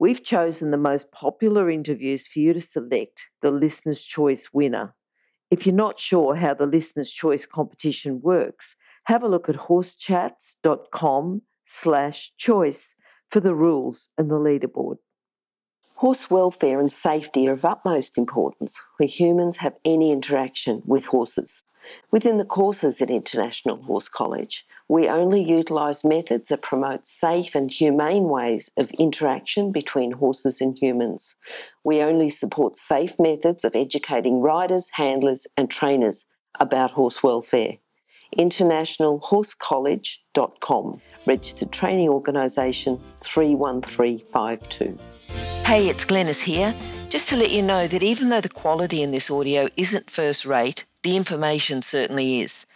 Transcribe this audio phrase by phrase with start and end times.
[0.00, 4.94] We've chosen the most popular interviews for you to select the Listener's Choice winner.
[5.50, 11.42] If you're not sure how the Listener's Choice competition works, have a look at horsechats.com
[11.66, 12.94] slash choice
[13.30, 14.96] for the rules and the leaderboard.
[16.00, 21.62] Horse welfare and safety are of utmost importance where humans have any interaction with horses.
[22.10, 27.70] Within the courses at International Horse College, we only utilise methods that promote safe and
[27.70, 31.34] humane ways of interaction between horses and humans.
[31.84, 36.24] We only support safe methods of educating riders, handlers, and trainers
[36.58, 37.76] about horse welfare.
[38.38, 44.98] InternationalHorseCollege.com, registered training organisation 31352.
[45.64, 46.72] Hey, it's Glenys here.
[47.08, 50.46] Just to let you know that even though the quality in this audio isn't first
[50.46, 52.66] rate, the information certainly is.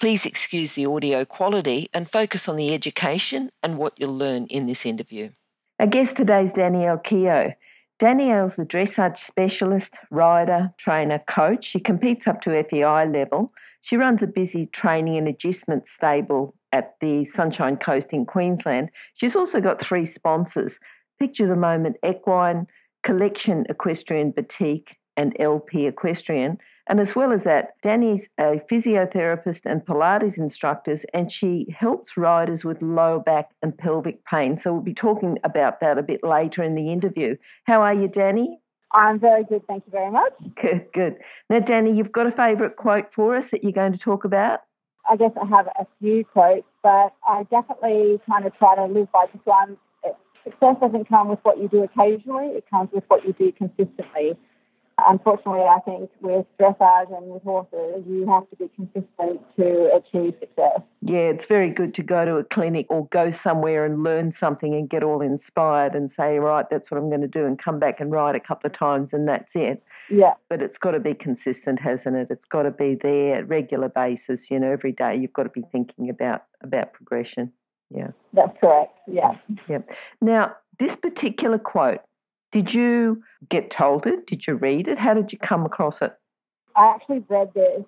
[0.00, 4.66] Please excuse the audio quality and focus on the education and what you'll learn in
[4.66, 5.30] this interview.
[5.78, 7.54] Our guest today is Danielle Keogh.
[7.98, 11.64] Danielle's a dressage specialist, rider, trainer, coach.
[11.64, 13.52] She competes up to FEI level.
[13.82, 18.90] She runs a busy training and agistment stable at the Sunshine Coast in Queensland.
[19.14, 20.78] She's also got three sponsors
[21.18, 22.66] Picture the Moment Equine,
[23.02, 26.58] Collection Equestrian Boutique, and LP Equestrian.
[26.88, 32.64] And as well as that, Danny's a physiotherapist and Pilates instructor, and she helps riders
[32.64, 34.58] with lower back and pelvic pain.
[34.58, 37.36] So we'll be talking about that a bit later in the interview.
[37.64, 38.61] How are you, Danny?
[38.92, 40.32] I'm very good, thank you very much.
[40.54, 41.16] Good, good.
[41.48, 44.60] Now, Danny, you've got a favourite quote for us that you're going to talk about?
[45.08, 49.10] I guess I have a few quotes, but I definitely kind of try to live
[49.12, 49.76] by this one.
[50.44, 54.36] Success doesn't come with what you do occasionally, it comes with what you do consistently
[55.08, 60.34] unfortunately, I think with dressage and with horses, you have to be consistent to achieve
[60.40, 60.80] success.
[61.00, 64.74] Yeah, it's very good to go to a clinic or go somewhere and learn something
[64.74, 67.78] and get all inspired and say, right, that's what I'm going to do, and come
[67.78, 69.82] back and ride a couple of times and that's it.
[70.10, 70.34] Yeah.
[70.48, 72.28] But it's got to be consistent, hasn't it?
[72.30, 74.50] It's got to be there at regular basis.
[74.50, 77.52] You know, every day you've got to be thinking about about progression.
[77.94, 78.08] Yeah.
[78.32, 78.98] That's correct.
[79.06, 79.36] Yeah.
[79.68, 79.78] Yeah.
[80.20, 82.00] Now, this particular quote
[82.52, 84.26] did you get told it?
[84.26, 84.98] Did you read it?
[84.98, 86.12] How did you come across it?
[86.76, 87.82] I actually read this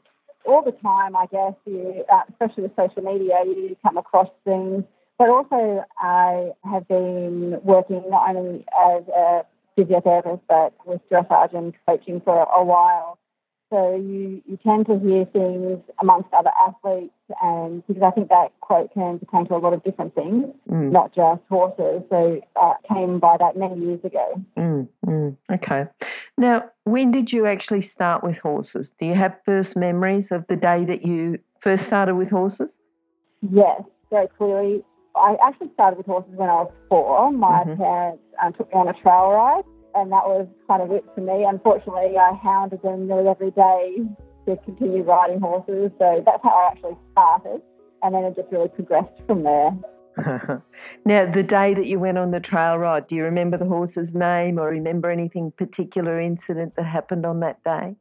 [0.44, 4.84] all the time, I guess, you, uh, especially with social media, you come across things.
[5.18, 9.42] But also, I have been working not only as a
[9.78, 13.18] physiotherapist, but with dressage and coaching for a while.
[13.74, 17.12] So you, you tend to hear things amongst other athletes,
[17.42, 20.92] and because I think that quote can pertain to a lot of different things, mm.
[20.92, 22.04] not just horses.
[22.08, 24.40] So uh, came by that many years ago.
[24.56, 25.36] Mm, mm.
[25.54, 25.86] Okay.
[26.38, 28.94] Now, when did you actually start with horses?
[29.00, 32.78] Do you have first memories of the day that you first started with horses?
[33.50, 34.84] Yes, very clearly.
[35.16, 37.32] I actually started with horses when I was four.
[37.32, 37.82] My mm-hmm.
[37.82, 41.20] parents um, took me on a trail ride and that was kind of it for
[41.20, 41.44] me.
[41.44, 43.96] Unfortunately, I hounded them nearly every day
[44.46, 47.62] to continue riding horses, so that's how I actually started,
[48.02, 49.70] and then it just really progressed from there.
[51.04, 54.14] now, the day that you went on the trail ride, do you remember the horse's
[54.14, 57.96] name or remember anything particular incident that happened on that day?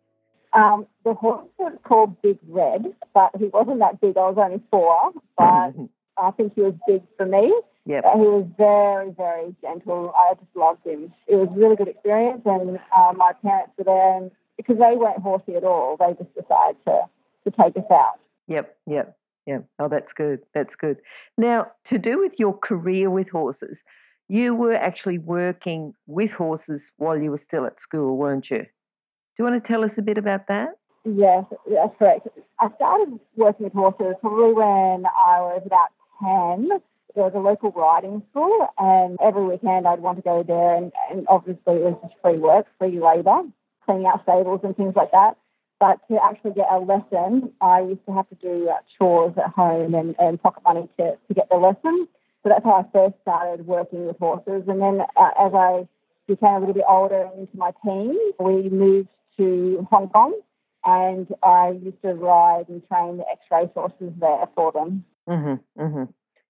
[0.53, 4.17] Um, the horse was called Big Red, but he wasn't that big.
[4.17, 5.73] I was only four, but
[6.17, 7.51] I think he was big for me.
[7.85, 8.05] Yep.
[8.15, 10.13] He was very, very gentle.
[10.15, 11.13] I just loved him.
[11.27, 14.95] It was a really good experience, and uh, my parents were there, and because they
[14.95, 17.01] weren't horsey at all, they just decided to,
[17.43, 18.19] to take us out.
[18.47, 19.65] Yep, yep, yep.
[19.79, 20.39] Oh, that's good.
[20.53, 20.97] That's good.
[21.37, 23.83] Now, to do with your career with horses,
[24.29, 28.59] you were actually working with horses while you were still at school, weren't you?
[28.59, 30.69] Do you want to tell us a bit about that?
[31.03, 32.27] Yes, that's correct.
[32.61, 35.89] I started working with horses probably when I was about
[36.23, 36.79] 10
[37.15, 40.91] there was a local riding school, and every weekend I'd want to go there, and,
[41.09, 43.43] and obviously it was just free work, free labour,
[43.85, 45.37] cleaning out stables and things like that.
[45.79, 49.51] But to actually get a lesson, I used to have to do uh, chores at
[49.51, 52.07] home and, and pocket money to, to get the lesson.
[52.41, 54.63] So that's how I first started working with horses.
[54.67, 55.87] And then uh, as I
[56.27, 60.39] became a little bit older into my teens, we moved to Hong Kong
[60.85, 65.05] and I used to ride and train the ex-race horses there for them.
[65.27, 66.03] Mm-hmm, mm-hmm.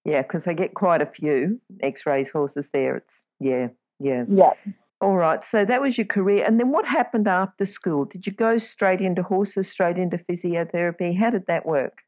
[0.05, 2.97] Yeah, because they get quite a few ex-race horses there.
[2.97, 3.69] It's yeah,
[3.99, 4.51] yeah, yeah.
[4.99, 5.43] All right.
[5.43, 6.45] So that was your career.
[6.45, 8.05] And then what happened after school?
[8.05, 11.17] Did you go straight into horses, straight into physiotherapy?
[11.17, 11.99] How did that work?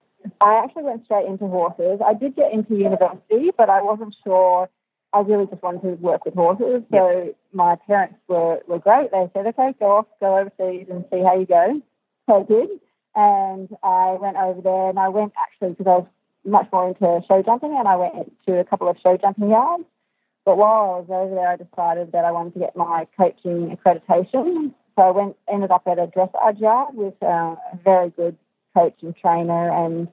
[0.42, 2.00] I actually went straight into horses.
[2.06, 4.70] I did get into university, but I wasn't sure.
[5.14, 6.84] I really just wanted to work with horses.
[6.92, 7.36] So yep.
[7.54, 9.12] my parents were, were great.
[9.12, 11.82] They said, okay, go off, go overseas and see how you go.
[12.28, 12.70] So I did.
[13.14, 16.08] And I went over there and I went actually because I was
[16.46, 19.86] much more into show jumping and I went to a couple of show jumping yards.
[20.46, 23.76] But while I was over there, I decided that I wanted to get my coaching
[23.76, 24.74] accreditation.
[24.96, 28.38] So I went, ended up at a dressage yard with uh, a very good
[28.76, 30.08] coach and trainer, and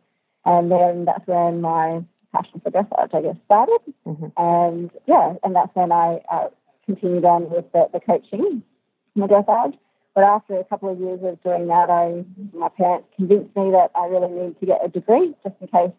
[0.44, 2.02] and then that's when my
[2.34, 3.78] passion for dressage, I guess, started.
[4.06, 4.26] Mm-hmm.
[4.36, 6.48] And yeah, and that's when I uh,
[6.86, 8.62] continued on with the, the coaching,
[9.14, 9.76] my dressage.
[10.14, 12.24] But after a couple of years of doing that, I
[12.56, 15.92] my parents convinced me that I really needed to get a degree just in case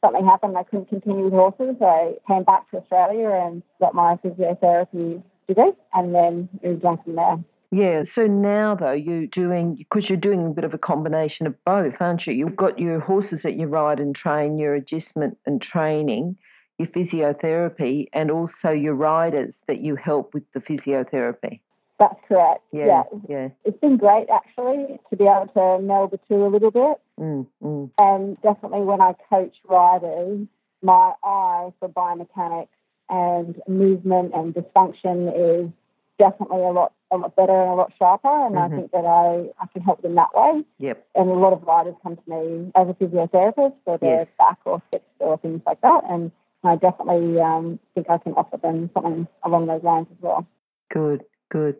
[0.00, 1.76] something happened, I couldn't continue with horses.
[1.80, 7.16] I came back to Australia and got my physiotherapy degree and then moved on from
[7.16, 7.38] there.
[7.70, 11.54] Yeah, so now though you're doing because you're doing a bit of a combination of
[11.64, 12.32] both, aren't you?
[12.32, 16.38] You've got your horses that you ride and train, your agistment and training,
[16.78, 21.60] your physiotherapy, and also your riders that you help with the physiotherapy.
[21.98, 22.62] That's correct.
[22.72, 23.48] Yeah, yeah, yeah.
[23.64, 27.00] It's been great actually to be able to meld the two a little bit.
[27.18, 27.90] Mm, mm.
[27.98, 30.46] And definitely when I coach riders,
[30.80, 32.68] my eye for biomechanics
[33.08, 35.70] and movement and dysfunction is
[36.18, 38.74] definitely a lot a lot better and a lot sharper and mm-hmm.
[38.74, 40.62] I think that I, I can help them that way.
[40.78, 41.06] Yep.
[41.14, 44.30] And a lot of riders come to me as a physiotherapist for their yes.
[44.38, 46.30] back or hips or things like that and
[46.64, 50.46] I definitely um, think I can offer them something along those lines as well.
[50.90, 51.76] Good, good.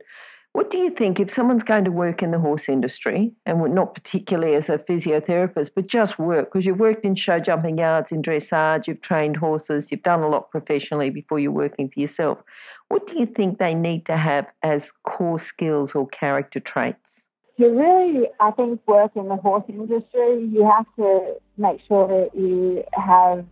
[0.52, 3.94] What do you think if someone's going to work in the horse industry, and not
[3.94, 8.22] particularly as a physiotherapist, but just work, because you've worked in show jumping yards, in
[8.22, 12.42] dressage, you've trained horses, you've done a lot professionally before you're working for yourself.
[12.88, 17.26] What do you think they need to have as core skills or character traits?
[17.56, 22.36] You really, I think, work in the horse industry, you have to make sure that
[22.38, 23.44] you have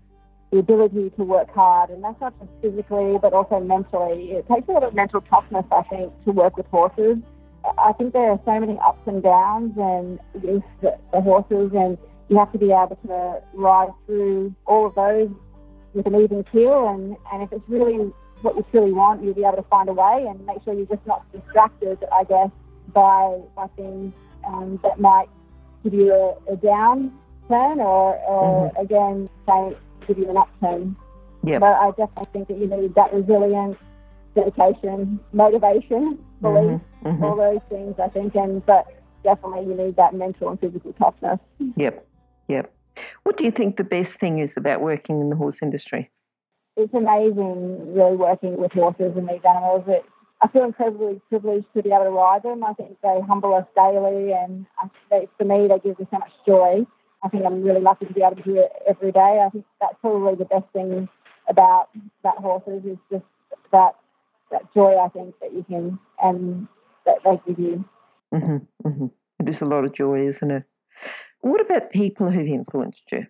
[0.53, 4.31] the ability to work hard, and that's not just physically, but also mentally.
[4.33, 7.19] It takes a lot of mental toughness, I think, to work with horses.
[7.79, 11.99] I think there are so many ups and downs and with the, the horses, and
[12.29, 15.31] you have to be able to ride through all of those
[15.95, 16.89] with an even keel.
[16.89, 19.93] And, and if it's really what you truly want, you'll be able to find a
[19.93, 22.51] way and make sure you're just not distracted, I guess,
[22.95, 24.13] by, by things
[24.47, 25.29] um, that might
[25.83, 27.13] give you a, a down
[27.49, 28.81] turn or, or mm-hmm.
[28.81, 29.77] again, say,
[30.07, 30.97] give you an upturn.
[31.45, 31.59] Yeah.
[31.59, 33.77] But I definitely think that you need that resilience,
[34.35, 37.09] dedication, motivation, belief, mm-hmm.
[37.09, 37.25] Mm-hmm.
[37.25, 37.95] all those things.
[38.03, 38.87] I think, and but
[39.23, 41.39] definitely you need that mental and physical toughness.
[41.77, 42.07] Yep.
[42.49, 42.73] Yep.
[43.25, 46.11] What do you think the best thing is about working in the horse industry?
[46.77, 49.85] It's amazing, really working with horses and these animals.
[49.87, 50.05] It,
[50.43, 52.63] I feel incredibly privileged to be able to ride them.
[52.63, 54.67] I think they humble us daily, and
[55.11, 56.87] they, for me, they give me so much joy.
[57.23, 59.43] I think I'm really lucky to be able to do it every day.
[59.45, 61.09] I think that's probably the best thing
[61.49, 61.89] about
[62.23, 63.25] that horses is just
[63.73, 63.97] that
[64.51, 64.97] that joy.
[64.97, 66.69] I think that you can and
[67.05, 67.85] that they give you.
[68.35, 69.07] Mm-hmm, mm-hmm.
[69.41, 70.65] It is a lot of joy, isn't it?
[71.41, 73.27] What about people who've influenced you?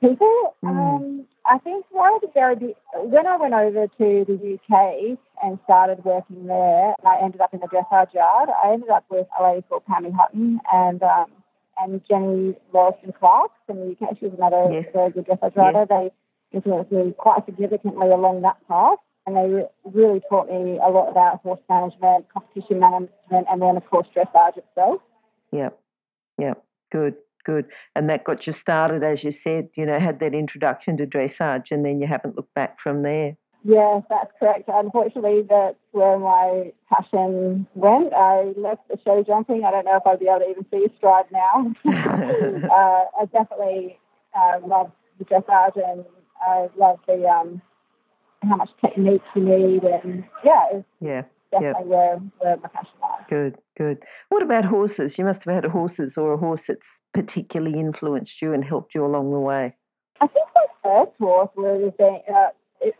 [0.00, 0.68] People, mm.
[0.68, 5.18] um, I think one of the very big, when I went over to the UK
[5.42, 8.48] and started working there, I ended up in the dressage yard.
[8.62, 11.30] I ended up with a lady called Pammy Hutton, and um,
[11.78, 14.18] and Jenny Lawson Clark from the UK.
[14.18, 14.92] She was another yes.
[14.92, 15.78] very good dressage rider.
[15.78, 15.88] Yes.
[15.88, 16.10] They
[16.52, 18.98] influenced me quite significantly along that path.
[19.26, 23.88] And they really taught me a lot about horse management, competition management, and then, of
[23.88, 25.00] course, dressage itself.
[25.50, 25.78] Yep.
[26.38, 26.64] Yep.
[26.92, 27.14] Good.
[27.44, 27.66] Good.
[27.94, 31.70] And that got you started, as you said, you know, had that introduction to dressage,
[31.70, 33.36] and then you haven't looked back from there.
[33.66, 34.68] Yes, that's correct.
[34.68, 38.12] Unfortunately, that's where my passion went.
[38.12, 39.64] I left the show jumping.
[39.64, 41.72] I don't know if I'll be able to even see a stride now.
[41.86, 43.98] uh, I definitely
[44.36, 46.04] uh, love the dressage and
[46.46, 47.62] I love the um,
[48.42, 51.86] how much technique you need and yeah, yeah, definitely yep.
[51.86, 53.24] where where my passion lies.
[53.30, 53.98] Good, good.
[54.28, 55.16] What about horses?
[55.16, 59.06] You must have had horses or a horse that's particularly influenced you and helped you
[59.06, 59.74] along the way.
[60.20, 62.48] I think my first horse was uh,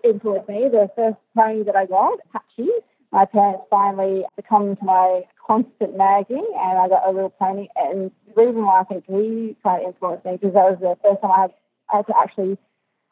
[0.03, 0.69] influenced me.
[0.71, 2.69] The first pony that I got, Patchy,
[3.13, 7.69] my parents finally succumbed to my constant nagging and I got a little pony.
[7.77, 10.97] And the reason why I think he kind of influenced me because that was the
[11.03, 11.55] first time I had,
[11.93, 12.59] I had to actually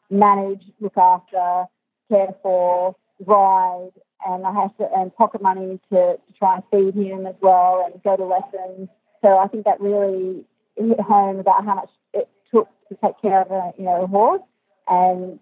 [0.09, 1.65] manage, look after,
[2.09, 3.91] care for, ride,
[4.25, 7.85] and I had to earn pocket money to, to try and feed him as well
[7.85, 8.89] and go to lessons.
[9.21, 13.41] So I think that really hit home about how much it took to take care
[13.41, 14.41] of a you know a horse
[14.87, 15.39] and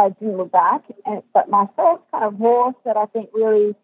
[0.00, 0.82] I didn't look back.
[1.06, 3.74] And, but my first kind of horse that I think really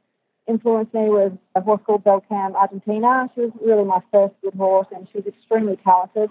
[0.49, 3.29] influenced me was a horse called Belcam Argentina.
[3.35, 6.31] She was really my first good horse, and she was extremely talented.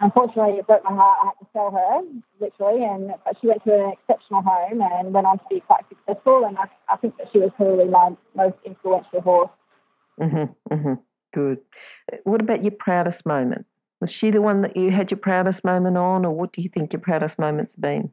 [0.00, 1.18] Unfortunately, it broke my heart.
[1.22, 2.00] I had to sell her,
[2.40, 5.84] literally, and but she went to an exceptional home and went on to be quite
[5.88, 6.44] successful.
[6.44, 9.50] And I, I think that she was probably my most influential horse.
[10.20, 10.94] Mm-hmm, mm-hmm.
[11.32, 11.58] Good.
[12.24, 13.64] What about your proudest moment?
[14.00, 16.68] Was she the one that you had your proudest moment on, or what do you
[16.68, 18.10] think your proudest moments been?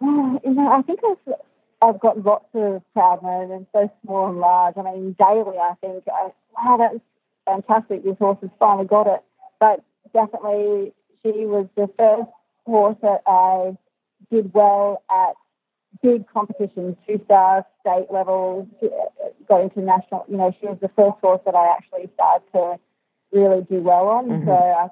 [0.44, 1.34] You know, I think I've,
[1.80, 4.74] I've got lots of proud moments, both small and large.
[4.76, 7.00] I mean, daily, I think, I, wow, that's
[7.46, 8.04] fantastic.
[8.04, 9.22] This horse has finally got it.
[9.58, 9.82] But
[10.12, 12.30] definitely, she was the first
[12.66, 13.76] horse that I
[14.30, 15.34] did well at
[16.02, 18.68] big competitions, two stars, state level,
[19.48, 20.26] got into national.
[20.28, 22.78] You know, she was the first horse that I actually started to
[23.32, 24.28] really do well on.
[24.28, 24.46] Mm-hmm.
[24.46, 24.88] So, I,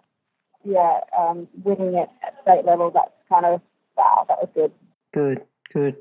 [0.65, 3.61] yeah, um, winning it at state level, that's kind of
[3.97, 4.73] wow, that was good.
[5.13, 5.43] Good,
[5.73, 5.97] good.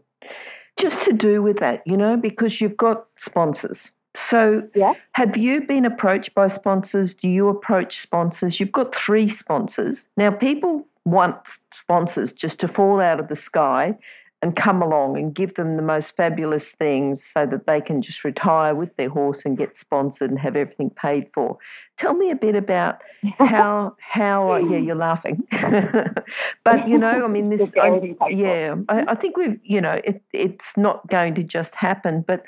[0.80, 3.92] Just to do with that, you know, because you've got sponsors.
[4.14, 4.94] So, yeah.
[5.14, 7.14] have you been approached by sponsors?
[7.14, 8.60] Do you approach sponsors?
[8.60, 10.08] You've got three sponsors.
[10.18, 11.36] Now, people want
[11.74, 13.98] sponsors just to fall out of the sky
[14.42, 18.24] and come along and give them the most fabulous things so that they can just
[18.24, 21.58] retire with their horse and get sponsored and have everything paid for.
[21.98, 23.02] Tell me a bit about
[23.38, 25.44] how how uh, yeah you're laughing,
[26.64, 30.24] but you know I mean this I, yeah I, I, think we've you know it,
[30.34, 32.24] it's not going to just happen.
[32.28, 32.44] But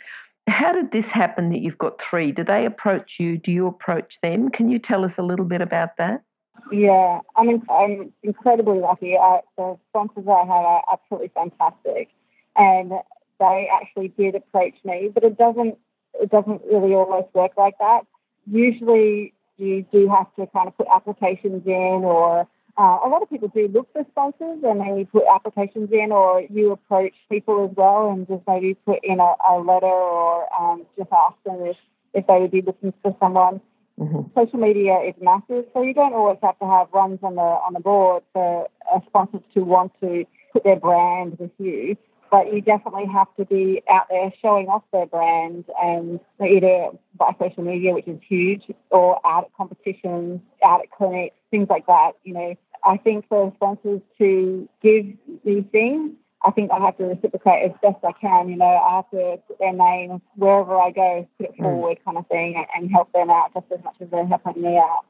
[0.48, 2.32] how did this happen that you've got three?
[2.32, 3.38] Do they approach you?
[3.38, 4.50] Do you approach them?
[4.50, 6.24] Can you tell us a little bit about that?
[6.72, 9.18] Yeah, I mean, I'm incredibly lucky.
[9.18, 12.10] I, the sponsors I have are absolutely fantastic,
[12.56, 12.92] and
[13.40, 15.78] they actually did approach me, but it doesn't
[16.16, 18.02] it doesn't really always work like that.
[18.50, 23.30] Usually, you do have to kind of put applications in, or uh, a lot of
[23.30, 27.68] people do look for sponsors and then you put applications in, or you approach people
[27.70, 31.62] as well and just maybe put in a, a letter or um, just ask them
[31.62, 31.78] if,
[32.14, 33.62] if they would be looking for someone.
[34.00, 34.40] Mm-hmm.
[34.40, 37.74] Social media is massive, so you don't always have to have runs on the on
[37.74, 41.96] the board for a sponsor to want to put their brand with you.
[42.32, 47.36] But you definitely have to be out there showing off their brand, and either by
[47.40, 52.14] social media, which is huge, or out at competitions, out at clinics, things like that.
[52.24, 55.06] You know, I think for sponsors to give
[55.46, 56.14] these things,
[56.46, 58.50] I think I have to reciprocate as best I can.
[58.50, 61.64] You know, I have to put their name wherever I go, put it mm.
[61.64, 64.78] forward, kind of thing, and help them out just as much as they're helping me
[64.78, 65.06] out.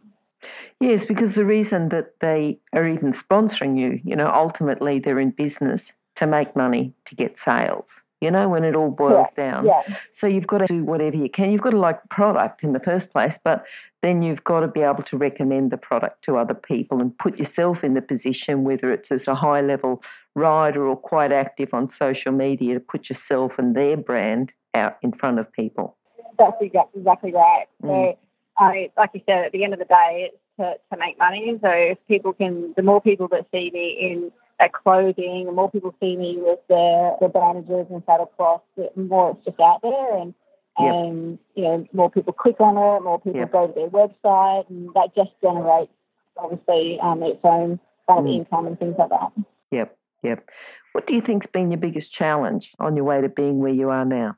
[0.79, 5.31] Yes, because the reason that they are even sponsoring you, you know, ultimately they're in
[5.31, 8.02] business to make money to get sales.
[8.23, 9.65] You know, when it all boils yeah, down.
[9.65, 9.97] Yeah.
[10.11, 11.51] So you've got to do whatever you can.
[11.51, 13.65] You've got to like product in the first place, but
[14.01, 17.37] then you've got to be able to recommend the product to other people and put
[17.37, 20.01] yourself in the position, whether it's as a high level
[20.35, 25.11] rider or quite active on social media, to put yourself and their brand out in
[25.11, 25.97] front of people.
[26.39, 27.65] That's exactly right.
[27.83, 27.87] Mm.
[27.87, 28.17] So,
[28.57, 31.57] I, like you said, at the end of the day, it's to, to make money.
[31.61, 35.69] So if people can, the more people that see me in their clothing, the more
[35.69, 39.81] people see me with their, their bandages and saddle cloths, the more it's just out
[39.81, 40.17] there.
[40.17, 40.33] And
[40.79, 40.93] Yep.
[40.95, 43.51] and you know more people click on it, more people yep.
[43.51, 45.91] go to their website, and that just generates
[46.35, 48.37] obviously um, its own kind of mm.
[48.37, 49.31] income and things like that.
[49.69, 50.49] Yep, yep.
[50.93, 53.91] What do you think's been your biggest challenge on your way to being where you
[53.91, 54.35] are now?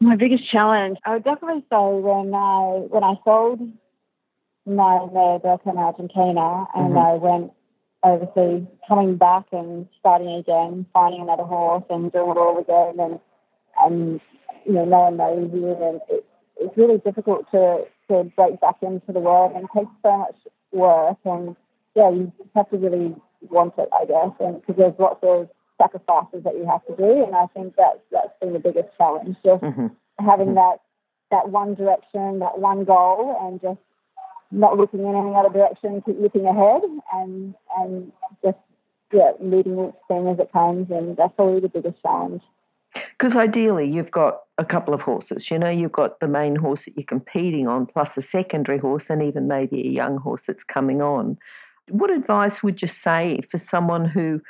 [0.00, 3.60] My biggest challenge, I would definitely say when I when I sold
[4.66, 6.98] my mare Belcam Argentina and mm-hmm.
[6.98, 7.52] I went
[8.04, 13.20] overseas, coming back and starting again, finding another horse and doing it all again, and
[13.82, 14.20] and
[14.64, 16.24] you know, no one knows you, and it,
[16.58, 20.36] it's really difficult to to break back into the world, and it takes so much
[20.72, 21.56] work, and
[21.94, 23.14] yeah, you just have to really
[23.50, 27.24] want it, I guess, and because there's lots of sacrifices that you have to do,
[27.24, 29.88] and I think that's that's been the biggest challenge, just mm-hmm.
[30.24, 30.54] having mm-hmm.
[30.54, 30.78] that
[31.30, 33.80] that one direction, that one goal, and just
[34.54, 36.82] not looking in any other direction, keep looking ahead,
[37.12, 38.58] and and just
[39.12, 42.42] yeah, meeting each thing as it comes, and that's probably the biggest challenge.
[42.94, 45.50] Because ideally, you've got a couple of horses.
[45.50, 49.10] You know, you've got the main horse that you're competing on, plus a secondary horse,
[49.10, 51.38] and even maybe a young horse that's coming on.
[51.90, 54.40] What advice would you say for someone who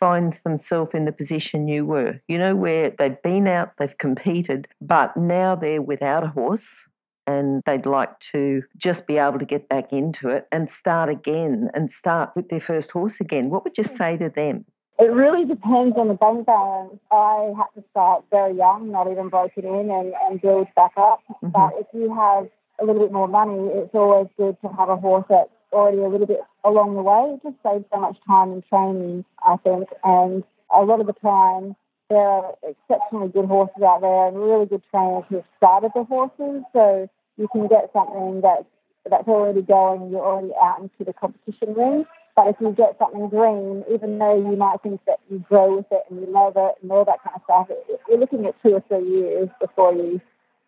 [0.00, 2.20] finds themselves in the position you were?
[2.28, 6.86] You know, where they've been out, they've competed, but now they're without a horse
[7.26, 11.70] and they'd like to just be able to get back into it and start again
[11.74, 13.50] and start with their first horse again.
[13.50, 14.64] What would you say to them?
[14.98, 16.98] It really depends on the bank balance.
[17.10, 21.20] I had to start very young, not even broken in, and, and build back up.
[21.30, 21.48] Mm-hmm.
[21.48, 22.48] But if you have
[22.80, 26.08] a little bit more money, it's always good to have a horse that's already a
[26.08, 27.34] little bit along the way.
[27.34, 29.88] It just saves so much time in training, I think.
[30.04, 31.74] And a lot of the time,
[32.12, 36.04] there are exceptionally good horses out there and really good trainers who have started the
[36.04, 36.62] horses.
[36.72, 38.64] So you can get something that's
[39.08, 42.04] that's already going, you're already out into the competition ring.
[42.36, 45.86] But if you get something green, even though you might think that you grow with
[45.90, 47.68] it and you love it and all that kind of stuff,
[48.08, 50.20] you're looking at two or three years before you,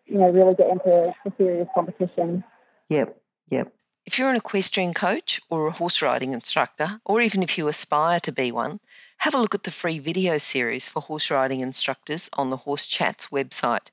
[0.05, 2.43] you know, really get into serious competition.
[2.89, 3.17] Yep,
[3.49, 3.73] yep.
[4.05, 8.19] If you're an equestrian coach or a horse riding instructor, or even if you aspire
[8.19, 8.79] to be one,
[9.17, 12.85] have a look at the free video series for horse riding instructors on the Horse
[12.85, 13.89] Chats website.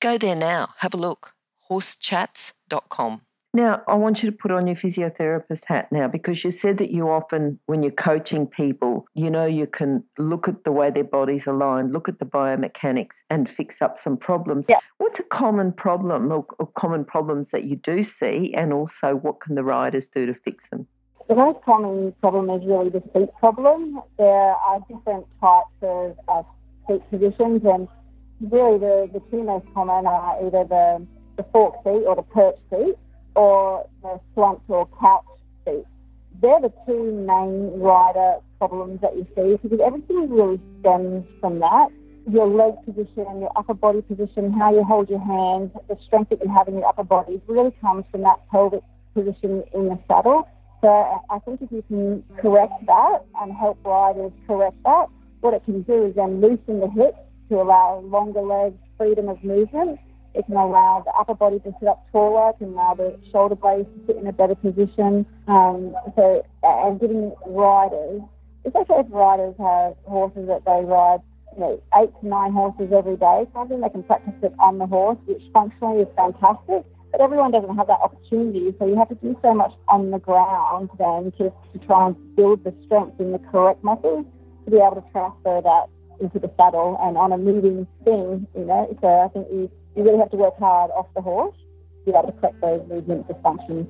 [0.00, 1.34] Go there now, have a look.
[1.70, 3.22] horsechats.com.
[3.56, 6.90] Now, I want you to put on your physiotherapist hat now because you said that
[6.90, 11.04] you often, when you're coaching people, you know, you can look at the way their
[11.04, 14.66] bodies align, look at the biomechanics and fix up some problems.
[14.68, 14.80] Yeah.
[14.98, 19.40] What's a common problem or, or common problems that you do see, and also what
[19.40, 20.86] can the riders do to fix them?
[21.28, 24.00] The most common problem is really the seat problem.
[24.16, 26.46] There are different types of, of
[26.86, 27.88] seat positions, and
[28.40, 31.04] really the, the two most common are either the,
[31.36, 32.94] the fork seat or the perch seat
[33.34, 35.24] or the slumped or couch
[35.64, 35.84] seat.
[36.40, 41.88] They're the two main rider problems that you see because everything really stems from that.
[42.30, 46.38] Your leg position, your upper body position, how you hold your hands, the strength that
[46.44, 50.46] you have in your upper body really comes from that pelvic position in the saddle.
[50.80, 55.06] So I think if you can correct that and help riders correct that,
[55.40, 57.18] what it can do is then loosen the hips
[57.48, 59.98] to allow longer legs, freedom of movement,
[60.34, 63.54] it can allow the upper body to sit up taller, it can allow the shoulder
[63.54, 65.24] blades to sit in a better position.
[65.48, 68.20] Um, so, and giving riders,
[68.66, 71.20] especially if riders have horses that they ride,
[71.54, 74.76] you know, eight to nine horses every day, so I they can practice it on
[74.78, 76.84] the horse, which functionally is fantastic.
[77.12, 80.18] But everyone doesn't have that opportunity, so you have to do so much on the
[80.18, 84.26] ground then to, to try and build the strength in the correct muscles
[84.64, 85.86] to be able to transfer that
[86.20, 88.96] into the saddle and on a moving thing, you know.
[89.00, 91.56] So I think you you really have to work hard off the horse
[92.04, 93.86] to be able to correct those movement dysfunctions.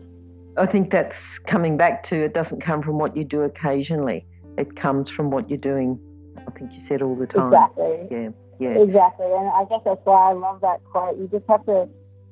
[0.57, 4.25] I think that's coming back to it doesn't come from what you do occasionally.
[4.57, 5.99] It comes from what you're doing.
[6.47, 7.53] I think you said all the time.
[7.53, 8.09] Exactly.
[8.11, 8.29] Yeah.
[8.59, 8.83] Yeah.
[8.83, 9.27] Exactly.
[9.27, 11.19] And I guess that's why I love that quote.
[11.19, 11.89] You just have to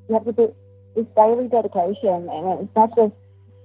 [0.09, 0.55] you have to do
[0.97, 3.15] it's daily dedication and it's not just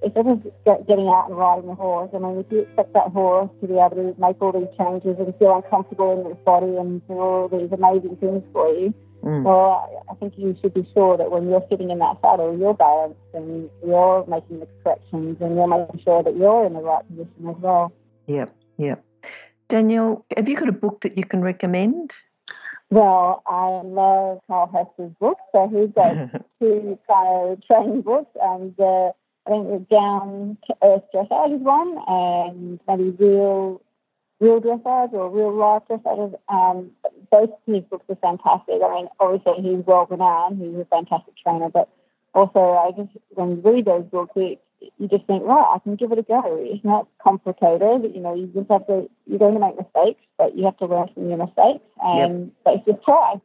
[0.02, 2.10] it's not just getting out and riding a horse.
[2.14, 5.18] I mean, if you expect that horse to be able to make all these changes
[5.20, 9.44] and feel uncomfortable in its body and do all these amazing things for you, Mm.
[9.44, 12.74] Well, I think you should be sure that when you're sitting in that saddle, you're
[12.74, 17.06] balanced and you're making the corrections and you're making sure that you're in the right
[17.08, 17.92] position as well.
[18.28, 19.04] Yep, yep.
[19.68, 22.14] Danielle, have you got a book that you can recommend?
[22.92, 25.42] Well, I love Carl Hester's books.
[25.52, 29.12] So he's got two kind of training books, and uh,
[29.46, 33.82] I think the Down to Earth Dressage is one, and maybe Real
[34.40, 36.34] real dressage or real life dressage.
[36.48, 36.92] Um,
[37.32, 38.76] both his books are fantastic.
[38.84, 40.62] I mean, obviously he's well renowned.
[40.62, 41.90] He's a fantastic trainer, but
[42.34, 45.96] also I just when you read those books, it, you just think, right, I can
[45.96, 46.42] give it a go.
[46.60, 48.14] It's not complicated.
[48.14, 49.10] You know, you just have to.
[49.26, 52.54] You're going to make mistakes, but you have to learn from your mistakes, and yep.
[52.64, 53.36] but just try.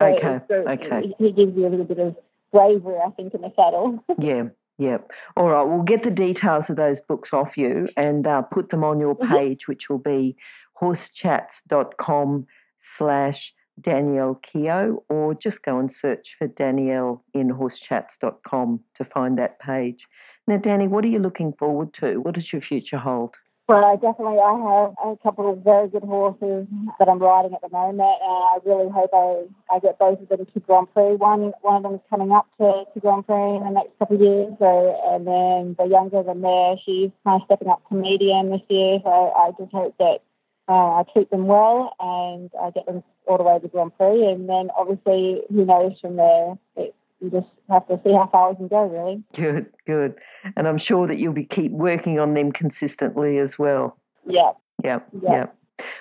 [0.00, 0.40] So, okay.
[0.48, 1.14] So okay.
[1.18, 2.16] He gives you a little bit of
[2.52, 4.02] bravery, I think, in the saddle.
[4.18, 4.44] yeah.
[4.78, 5.10] Yep.
[5.36, 5.64] All right.
[5.64, 9.16] We'll get the details of those books off you and uh, put them on your
[9.16, 9.34] mm-hmm.
[9.34, 9.72] page, mm-hmm.
[9.72, 10.36] which will be
[10.80, 12.46] horsechats.com
[12.78, 19.58] slash Danielle Keogh, or just go and search for Danielle in horsechats.com to find that
[19.58, 20.06] page.
[20.48, 22.22] Now, Danny, what are you looking forward to?
[22.22, 23.36] What does your future hold?
[23.68, 26.66] Well, definitely, I have a couple of very good horses
[26.98, 30.28] that I'm riding at the moment, and I really hope I, I get both of
[30.30, 31.16] them to Grand Prix.
[31.16, 34.16] One one of them is coming up to, to Grand Prix in the next couple
[34.16, 37.94] of years, so, and then the younger than there, she's kind of stepping up to
[37.94, 39.00] medium this year.
[39.04, 40.22] So I just hope that
[40.66, 44.24] uh, I treat them well and I get them all the way to Grand Prix,
[44.24, 46.54] and then obviously, who knows from there?
[46.76, 49.22] It, you just have to see how far we can go, really.
[49.34, 50.14] Good, good.
[50.56, 53.98] And I'm sure that you'll be keep working on them consistently as well.
[54.26, 54.52] Yeah.
[54.84, 55.00] Yeah.
[55.22, 55.46] Yeah.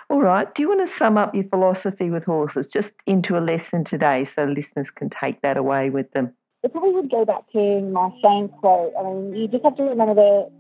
[0.09, 0.53] All right.
[0.53, 4.23] Do you want to sum up your philosophy with horses just into a lesson today
[4.23, 6.33] so listeners can take that away with them?
[6.63, 8.93] It probably would go back to my same quote.
[8.99, 10.51] I mean, you just have to remember that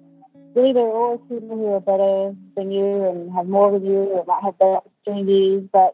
[0.55, 3.97] really there are always people who are better than you and have more than you
[3.97, 5.93] or might have better opportunities, but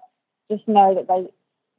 [0.51, 1.29] just know that they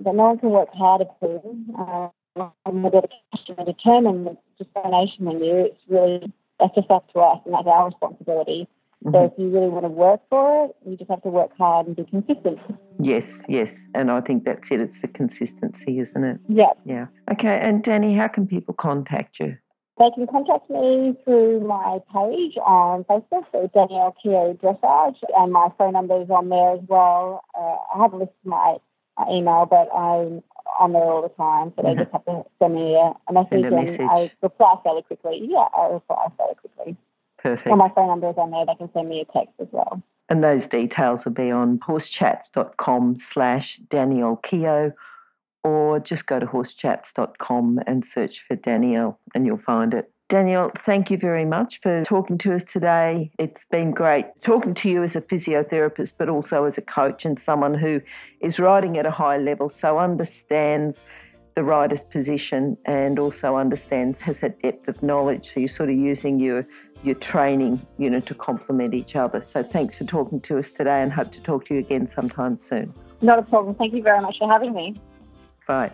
[0.05, 1.75] that no one can work harder for you.
[1.79, 7.40] Um, and the dedication and determination in you, it's really that's just up to us
[7.44, 8.68] and that's our responsibility.
[9.05, 9.14] Mm-hmm.
[9.14, 11.87] So if you really want to work for it, you just have to work hard
[11.87, 12.59] and be consistent.
[13.01, 13.87] Yes, yes.
[13.94, 14.81] And I think that's it.
[14.81, 16.40] It's the consistency, isn't it?
[16.49, 16.73] Yeah.
[16.85, 17.07] Yeah.
[17.31, 17.59] Okay.
[17.61, 19.57] And Danny, how can people contact you?
[19.99, 25.68] They can contact me through my page on Facebook, so Danielle Keogh Dressage, and my
[25.79, 27.44] phone number is on there as well.
[27.57, 28.77] Uh, I have a list of my
[29.16, 30.42] Uh, email, but I'm
[30.79, 32.00] on there all the time, so they mm-hmm.
[32.00, 34.00] just have to send me a, a message, a message.
[34.00, 35.46] and I reply fairly quickly.
[35.48, 36.96] Yeah, I reply fairly quickly.
[37.38, 37.66] Perfect.
[37.68, 38.66] And my phone number is on there.
[38.66, 40.03] They can send me a text as well.
[40.29, 44.92] And those details will be on horsechats.com slash Danielle Keogh
[45.62, 50.11] or just go to horsechats.com and search for Danielle and you'll find it.
[50.28, 53.30] Danielle, thank you very much for talking to us today.
[53.38, 57.38] It's been great talking to you as a physiotherapist, but also as a coach and
[57.38, 58.00] someone who
[58.40, 61.02] is riding at a high level, so understands
[61.54, 65.52] the rider's position and also understands, has that depth of knowledge.
[65.52, 66.66] So you're sort of using your
[67.04, 69.42] your training, you know, to complement each other.
[69.42, 72.56] So thanks for talking to us today and hope to talk to you again sometime
[72.56, 72.94] soon.
[73.20, 73.74] Not a problem.
[73.74, 74.94] Thank you very much for having me.
[75.68, 75.90] Bye.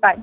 [0.00, 0.22] Bye.